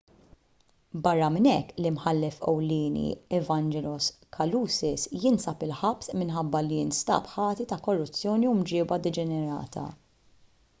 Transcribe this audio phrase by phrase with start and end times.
[1.07, 3.03] barra minn hekk l-imħallef ewlieni
[3.41, 9.89] evangelos kalousis jinsab il-ħabs minħabba li nstab ħati ta' korruzzjoni u mġieba deġenerata